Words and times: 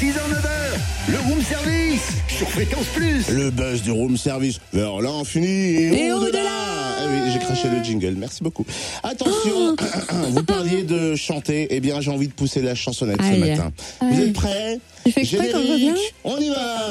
6h, 0.00 0.14
9h, 0.14 1.12
le 1.12 1.18
room 1.28 1.40
service 1.42 2.02
sur 2.28 2.48
Fréquence 2.50 2.86
Plus. 2.94 3.28
Le 3.30 3.50
buzz 3.50 3.82
du 3.82 3.90
room 3.92 4.16
service 4.16 4.60
vers 4.72 5.00
l'infini 5.00 5.46
Et 5.46 6.12
au-delà. 6.12 6.40
Ah 6.98 7.06
oui, 7.08 7.30
j'ai 7.32 7.38
craché 7.38 7.68
le 7.68 7.82
jingle, 7.82 8.14
merci 8.16 8.42
beaucoup. 8.42 8.64
Attention, 9.02 9.76
vous 10.30 10.42
parliez 10.42 10.82
de 10.82 11.14
chanter, 11.14 11.68
eh 11.70 11.80
bien 11.80 12.00
j'ai 12.00 12.10
envie 12.10 12.28
de 12.28 12.32
pousser 12.32 12.60
la 12.62 12.74
chansonnette 12.74 13.20
ce 13.20 13.26
Aïe. 13.26 13.38
matin. 13.50 13.72
Vous 14.00 14.20
êtes 14.20 14.32
prêts 14.32 14.80
Générique, 15.22 16.14
on 16.24 16.38
y 16.38 16.48
va 16.48 16.88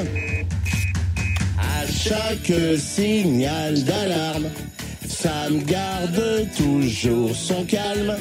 À 1.59 1.85
chaque 1.91 2.53
signal 2.79 3.83
d'alarme, 3.83 4.49
Sam 5.09 5.61
garde 5.63 6.47
toujours 6.55 7.35
son 7.35 7.65
calme. 7.65 8.15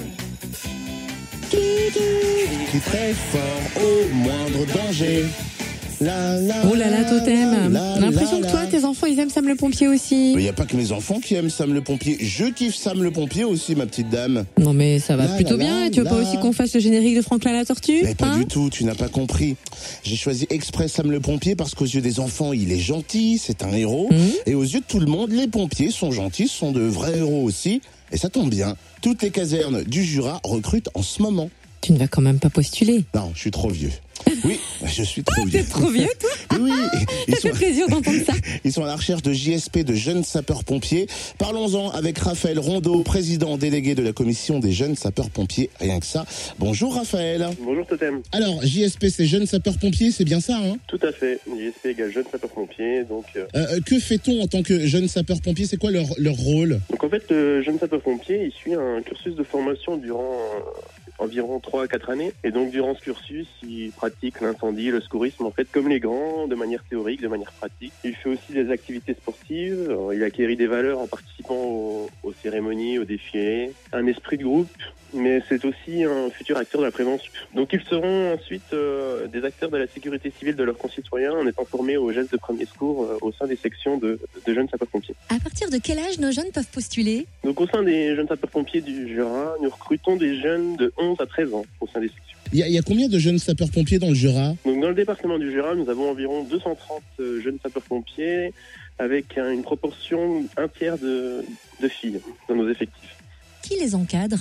Qui 2.70 2.78
très 2.78 3.12
fort 3.12 3.82
au 3.82 4.14
moindre 4.14 4.64
danger. 4.72 5.24
La, 6.00 6.36
la, 6.40 6.54
Oh 6.70 6.74
là 6.74 6.90
là, 6.90 7.04
totem. 7.04 7.72
l'impression 8.00 8.40
que 8.40 8.50
toi, 8.50 8.66
tes 8.68 8.84
enfants, 8.84 9.06
ils 9.06 9.18
aiment 9.20 9.30
Sam 9.30 9.46
le 9.46 9.54
pompier 9.56 9.86
aussi. 9.88 10.32
Il 10.32 10.38
n'y 10.38 10.48
a 10.48 10.52
pas 10.52 10.64
que 10.64 10.76
mes 10.76 10.90
enfants 10.92 11.20
qui 11.20 11.34
aiment 11.34 11.50
Sam 11.50 11.72
le 11.74 11.80
pompier. 11.80 12.16
Je 12.20 12.46
kiffe 12.46 12.74
Sam 12.74 13.02
le 13.02 13.10
pompier 13.12 13.44
aussi, 13.44 13.74
ma 13.76 13.86
petite 13.86 14.10
dame. 14.10 14.44
Non 14.58 14.72
mais 14.72 14.98
ça 14.98 15.16
va 15.16 15.26
La, 15.26 15.34
plutôt 15.34 15.56
bien. 15.56 15.90
tu 15.90 15.98
veux 16.00 16.04
pas 16.04 16.16
aussi 16.20 16.38
qu'on 16.38 16.52
fasse 16.52 16.74
le 16.74 16.80
générique 16.80 17.16
de 17.16 17.22
Franklin 17.22 17.52
la 17.52 17.64
tortue 17.64 18.00
Mais 18.02 18.14
pas 18.16 18.26
hein 18.26 18.38
du 18.38 18.46
tout, 18.46 18.68
tu 18.70 18.84
n'as 18.84 18.94
pas 18.96 19.08
compris. 19.08 19.56
J'ai 20.02 20.16
choisi 20.16 20.46
exprès 20.50 20.88
Sam 20.88 21.10
le 21.10 21.20
pompier 21.20 21.54
parce 21.56 21.74
qu'aux 21.74 21.84
yeux 21.84 22.00
des 22.00 22.18
enfants, 22.20 22.52
il 22.52 22.72
est 22.72 22.80
gentil, 22.80 23.38
c'est 23.38 23.62
un 23.62 23.72
héros. 23.72 24.08
Mhm. 24.10 24.18
Et 24.46 24.54
aux 24.54 24.64
yeux 24.64 24.80
de 24.80 24.84
tout 24.86 24.98
le 25.00 25.06
monde, 25.06 25.30
les 25.32 25.46
pompiers 25.46 25.90
sont 25.90 26.10
gentils, 26.10 26.48
sont 26.48 26.72
de 26.72 26.80
vrais 26.80 27.18
héros 27.18 27.42
aussi. 27.44 27.80
Et 28.12 28.16
ça 28.16 28.28
tombe 28.28 28.50
bien. 28.50 28.76
Toutes 29.02 29.22
les 29.22 29.30
casernes 29.30 29.82
du 29.84 30.04
Jura 30.04 30.40
recrutent 30.44 30.90
en 30.94 31.02
ce 31.02 31.22
moment. 31.22 31.48
Tu 31.82 31.92
ne 31.92 31.98
vas 31.98 32.06
quand 32.06 32.22
même 32.22 32.38
pas 32.38 32.48
postuler. 32.50 33.04
Non, 33.14 33.32
je 33.34 33.40
suis 33.40 33.50
trop 33.50 33.68
vieux. 33.68 33.90
Oui, 34.44 34.60
je 34.86 35.02
suis 35.02 35.24
trop 35.24 35.44
vieux. 35.44 35.60
T'es 35.62 35.66
trop 35.68 35.88
vieux, 35.88 36.06
toi. 36.20 36.30
Oui, 36.60 36.70
ils 37.26 37.34
Ça 37.34 37.40
sont, 37.40 37.48
fait 37.48 37.54
plaisir 37.64 37.88
d'entendre 37.88 38.24
ça. 38.24 38.34
ils 38.64 38.72
sont 38.72 38.84
à 38.84 38.86
la 38.86 38.94
recherche 38.94 39.22
de 39.22 39.32
JSP, 39.32 39.78
de 39.78 39.94
jeunes 39.94 40.22
sapeurs-pompiers. 40.22 41.08
Parlons-en 41.38 41.90
avec 41.90 42.18
Raphaël 42.18 42.58
Rondeau, 42.60 43.02
président 43.02 43.56
délégué 43.56 43.96
de 43.96 44.02
la 44.02 44.12
commission 44.12 44.60
des 44.60 44.70
jeunes 44.70 44.94
sapeurs-pompiers. 44.94 45.70
Rien 45.80 45.98
que 45.98 46.06
ça. 46.06 46.24
Bonjour 46.60 46.94
Raphaël. 46.94 47.48
Bonjour 47.64 47.84
Totem. 47.86 48.22
Alors, 48.30 48.62
JSP, 48.62 49.06
c'est 49.08 49.26
jeunes 49.26 49.46
sapeurs-pompiers, 49.46 50.12
c'est 50.12 50.24
bien 50.24 50.40
ça, 50.40 50.56
hein? 50.58 50.76
Tout 50.86 51.00
à 51.02 51.10
fait. 51.10 51.40
JSP 51.46 51.86
égale 51.86 52.12
jeune 52.12 52.24
sapeur-pompier. 52.30 53.02
Donc, 53.04 53.24
euh, 53.34 53.46
Euh, 53.56 53.80
que 53.84 53.98
fait-on 53.98 54.40
en 54.42 54.46
tant 54.46 54.62
que 54.62 54.86
jeune 54.86 55.08
sapeur-pompier 55.08 55.66
C'est 55.66 55.78
quoi 55.78 55.90
leur, 55.90 56.06
leur 56.18 56.36
rôle? 56.36 56.80
donc 56.90 57.02
en 57.02 57.08
fait, 57.08 57.24
le 57.30 57.60
jeune 57.62 57.78
sapeur-pompier, 57.80 58.44
il 58.46 58.52
suit 58.52 58.74
un 58.74 59.02
cursus 59.02 59.34
de 59.34 59.42
formation 59.42 59.96
durant 59.96 60.20
euh, 60.22 60.60
environ 61.22 61.60
3 61.60 61.84
à 61.84 61.88
4 61.88 62.10
années. 62.10 62.32
Et 62.44 62.50
donc, 62.50 62.70
durant 62.70 62.94
ce 62.94 63.00
cursus, 63.00 63.48
il 63.62 63.92
pratique 63.92 64.40
l'incendie, 64.40 64.90
le 64.90 65.00
secourisme, 65.00 65.46
en 65.46 65.50
fait, 65.50 65.70
comme 65.70 65.88
les 65.88 66.00
grands, 66.00 66.46
de 66.46 66.54
manière 66.54 66.82
théorique, 66.84 67.22
de 67.22 67.28
manière 67.28 67.52
pratique. 67.52 67.92
Il 68.04 68.14
fait 68.14 68.28
aussi 68.28 68.52
des 68.52 68.70
activités 68.70 69.14
sportives. 69.14 69.88
Euh, 69.90 70.14
Il 70.14 70.22
acquérit 70.24 70.56
des 70.56 70.66
valeurs 70.66 70.98
en 70.98 71.06
participant 71.06 71.54
aux, 71.54 72.10
aux 72.22 72.32
cérémonies, 72.42 72.98
aux 72.98 73.04
défilés. 73.04 73.72
Un 73.92 74.06
esprit 74.06 74.36
de 74.38 74.44
groupe. 74.44 74.68
Mais 75.14 75.42
c'est 75.48 75.64
aussi 75.64 76.04
un 76.04 76.30
futur 76.30 76.56
acteur 76.56 76.80
de 76.80 76.86
la 76.86 76.90
prévention. 76.92 77.30
Donc 77.54 77.70
ils 77.72 77.82
seront 77.82 78.32
ensuite 78.34 78.72
euh, 78.72 79.26
des 79.28 79.44
acteurs 79.44 79.70
de 79.70 79.76
la 79.76 79.86
sécurité 79.86 80.32
civile 80.38 80.56
de 80.56 80.62
leurs 80.64 80.78
concitoyens 80.78 81.32
en 81.32 81.46
étant 81.46 81.64
formés 81.64 81.96
aux 81.96 82.10
gestes 82.12 82.32
de 82.32 82.38
premier 82.38 82.64
secours 82.66 83.04
euh, 83.04 83.18
au 83.20 83.32
sein 83.32 83.46
des 83.46 83.56
sections 83.56 83.98
de, 83.98 84.18
de 84.46 84.54
jeunes 84.54 84.68
sapeurs-pompiers. 84.70 85.14
À 85.28 85.38
partir 85.38 85.68
de 85.70 85.78
quel 85.78 85.98
âge 85.98 86.18
nos 86.18 86.32
jeunes 86.32 86.50
peuvent 86.54 86.70
postuler? 86.72 87.26
Donc 87.44 87.60
au 87.60 87.66
sein 87.66 87.82
des 87.82 88.16
jeunes 88.16 88.28
sapeurs-pompiers 88.28 88.80
du 88.80 89.08
Jura, 89.14 89.54
nous 89.62 89.68
recrutons 89.70 90.16
des 90.16 90.40
jeunes 90.40 90.76
de 90.76 90.92
11 90.96 91.16
à 91.20 91.26
13 91.26 91.52
ans 91.54 91.64
au 91.80 91.86
sein 91.86 92.00
des 92.00 92.08
sections. 92.08 92.38
Il 92.54 92.58
y, 92.58 92.62
a- 92.62 92.68
il 92.68 92.74
y 92.74 92.78
a 92.78 92.82
combien 92.82 93.08
de 93.08 93.18
jeunes 93.18 93.38
sapeurs-pompiers 93.38 93.98
dans 93.98 94.08
le 94.08 94.14
Jura? 94.14 94.54
Donc 94.64 94.80
dans 94.80 94.88
le 94.88 94.94
département 94.94 95.38
du 95.38 95.50
Jura, 95.50 95.74
nous 95.74 95.88
avons 95.90 96.10
environ 96.10 96.42
230 96.44 97.02
euh, 97.20 97.40
jeunes 97.42 97.58
sapeurs-pompiers 97.62 98.52
avec 98.98 99.36
un- 99.38 99.50
une 99.50 99.62
proportion 99.62 100.44
un 100.56 100.68
tiers 100.68 100.98
de, 100.98 101.44
de 101.82 101.88
filles 101.88 102.20
dans 102.48 102.54
nos 102.54 102.68
effectifs. 102.70 103.16
Qui 103.62 103.76
les 103.78 103.94
encadre? 103.94 104.38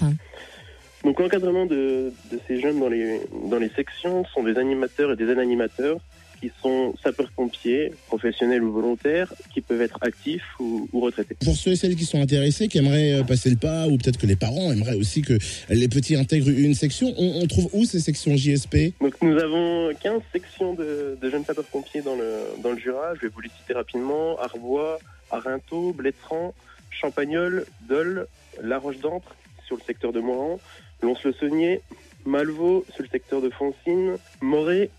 Donc 1.03 1.19
l'encadrement 1.19 1.65
de, 1.65 2.13
de 2.31 2.39
ces 2.47 2.59
jeunes 2.59 2.79
dans 2.79 2.89
les, 2.89 3.21
dans 3.49 3.57
les 3.57 3.69
sections 3.69 4.23
sont 4.25 4.43
des 4.43 4.57
animateurs 4.57 5.11
et 5.11 5.15
des 5.15 5.29
animateurs 5.29 5.99
qui 6.41 6.51
sont 6.61 6.95
sapeurs-pompiers, 7.03 7.93
professionnels 8.07 8.63
ou 8.63 8.71
volontaires, 8.71 9.31
qui 9.53 9.61
peuvent 9.61 9.81
être 9.81 9.99
actifs 10.01 10.43
ou, 10.59 10.89
ou 10.91 10.99
retraités. 10.99 11.35
Pour 11.43 11.55
ceux 11.55 11.71
et 11.71 11.75
celles 11.75 11.95
qui 11.95 12.05
sont 12.05 12.19
intéressés, 12.19 12.67
qui 12.67 12.79
aimeraient 12.79 13.19
euh, 13.19 13.23
passer 13.23 13.51
le 13.51 13.57
pas, 13.57 13.87
ou 13.87 13.97
peut-être 13.97 14.17
que 14.17 14.25
les 14.25 14.35
parents 14.35 14.71
aimeraient 14.71 14.95
aussi 14.95 15.21
que 15.21 15.37
les 15.69 15.87
petits 15.87 16.15
intègrent 16.15 16.49
une 16.49 16.73
section, 16.73 17.13
on, 17.17 17.41
on 17.43 17.47
trouve 17.47 17.69
où 17.73 17.85
ces 17.85 17.99
sections 17.99 18.35
JSP 18.35 18.93
Donc 18.99 19.13
nous 19.21 19.37
avons 19.37 19.91
15 20.01 20.21
sections 20.33 20.73
de, 20.73 21.17
de 21.21 21.29
jeunes 21.29 21.45
sapeurs-pompiers 21.45 22.01
dans 22.01 22.15
le, 22.15 22.61
dans 22.63 22.71
le 22.71 22.79
Jura. 22.79 23.13
Je 23.15 23.21
vais 23.21 23.27
vous 23.27 23.41
les 23.41 23.49
citer 23.49 23.73
rapidement. 23.73 24.39
Arbois, 24.39 24.97
Arinto, 25.29 25.93
Blétran, 25.93 26.55
Champagnol, 26.89 27.65
Dole, 27.87 28.27
La 28.63 28.79
Roche 28.79 28.97
d'Ancre 28.97 29.35
sur 29.67 29.77
le 29.77 29.83
secteur 29.83 30.11
de 30.11 30.19
Moran, 30.19 30.59
Lons-le-Saunier, 31.01 31.81
Malvaux 32.25 32.85
sur 32.93 33.03
le 33.03 33.09
secteur 33.09 33.41
de 33.41 33.49
Foncine, 33.49 34.17
Moret, 34.41 34.89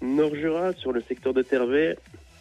Nord-Jura 0.00 0.72
sur 0.74 0.92
le 0.92 1.00
secteur 1.02 1.32
de 1.32 1.42
Tervet, 1.42 1.96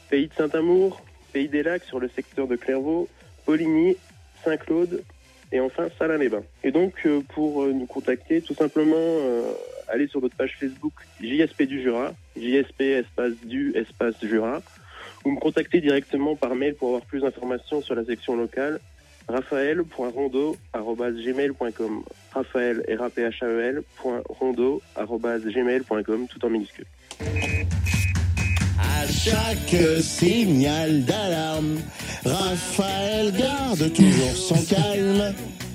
Pays 0.10 0.28
de 0.28 0.34
Saint-Amour, 0.34 1.02
Pays 1.32 1.48
des 1.48 1.64
Lacs 1.64 1.84
sur 1.84 2.00
le 2.00 2.10
secteur 2.10 2.48
de 2.48 2.56
Clairvaux, 2.56 3.08
Poligny, 3.46 3.96
Saint-Claude 4.44 5.04
et 5.52 5.60
enfin 5.60 5.88
Salins-les-Bains. 5.98 6.44
Et 6.64 6.72
donc 6.72 6.94
euh, 7.06 7.22
pour 7.30 7.64
euh, 7.64 7.72
nous 7.72 7.86
contacter, 7.86 8.42
tout 8.42 8.54
simplement 8.54 8.96
euh, 8.98 9.54
allez 9.88 10.08
sur 10.08 10.22
notre 10.22 10.36
page 10.36 10.58
Facebook 10.60 10.94
JSP 11.22 11.64
du 11.64 11.82
Jura, 11.82 12.14
JSP 12.36 12.82
espace 12.82 13.34
du 13.46 13.74
espace 13.76 14.16
Jura, 14.24 14.62
ou 15.24 15.32
me 15.32 15.40
contacter 15.40 15.82
directement 15.82 16.36
par 16.36 16.56
mail 16.56 16.76
pour 16.76 16.90
avoir 16.90 17.04
plus 17.04 17.22
d'informations 17.22 17.82
sur 17.82 17.96
la 17.96 18.06
section 18.06 18.36
locale 18.36 18.80
raphaël.rondo.gmail.com 19.32 22.04
Raphaël, 22.34 22.82
r 22.88 23.04
a 23.04 23.10
p 23.10 23.24
h 23.24 23.44
a 23.44 23.48
e 23.48 23.60
l 23.60 23.84
point 23.96 24.22
rondo 24.30 24.82
tout 26.30 26.46
en 26.46 26.50
minuscule. 26.50 26.86
À 28.80 29.06
chaque 29.08 29.76
signal 30.02 31.04
d'alarme, 31.04 31.80
Raphaël 32.26 33.34
garde 33.34 33.92
toujours 33.94 34.36
son 34.36 34.56
calme. 34.74 35.34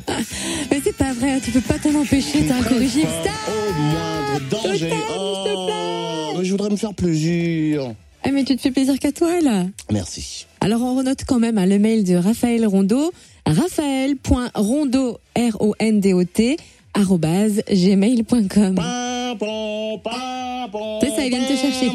Mais 0.71 0.81
c'est 0.83 0.97
pas 0.97 1.13
vrai, 1.13 1.39
tu 1.41 1.51
peux 1.51 1.61
pas 1.61 1.79
t'en 1.79 1.95
empêcher, 1.95 2.47
t'es 2.47 2.53
incorrigible. 2.53 3.09
Au 3.49 3.73
moindre 3.73 4.41
danger. 4.51 4.91
Oh, 5.19 6.35
mais 6.39 6.45
je 6.45 6.51
voudrais 6.53 6.71
me 6.71 6.77
faire 6.77 6.95
plaisir. 6.95 7.93
Ah 8.27 8.33
mais 8.33 8.43
tu 8.43 8.57
te 8.57 8.61
fais 8.61 8.73
plaisir 8.73 8.99
qu'à 8.99 9.13
toi 9.13 9.41
là. 9.41 9.67
Merci. 9.93 10.47
Alors 10.61 10.83
on 10.83 10.97
renote 10.97 11.25
quand 11.25 11.39
même 11.39 11.59
hein, 11.59 11.67
le 11.67 11.79
mail 11.79 12.03
de 12.03 12.17
Raphaël 12.17 12.67
Rondeau, 12.67 13.13
raphaël.rondeau, 13.47 15.19
R-O-N-D-O-T, 15.37 16.57
arrobase 16.95 17.63
gmail.com. 17.71 18.81
C'est 21.01 21.11
ça, 21.11 21.25
ils 21.25 21.29
viennent 21.29 21.47
te 21.47 21.57
chercher. 21.57 21.91